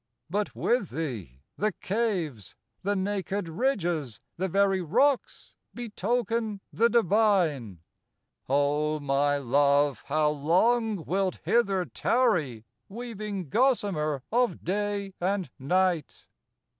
But 0.31 0.55
with 0.55 0.89
thee, 0.89 1.43
the 1.57 1.73
caves, 1.73 2.55
the 2.81 2.95
naked 2.95 3.47
ridges, 3.47 4.19
The 4.35 4.47
very 4.47 4.81
rocks 4.81 5.57
betoken 5.75 6.59
the 6.73 6.89
divine. 6.89 7.81
O 8.49 8.99
my 8.99 9.37
Love, 9.37 10.01
how 10.07 10.29
long 10.29 11.05
wilt 11.05 11.37
hither 11.43 11.85
tarry 11.85 12.65
Weaving 12.89 13.49
gossamer 13.49 14.23
of 14.31 14.63
day 14.63 15.13
and 15.21 15.51
night? 15.59 16.25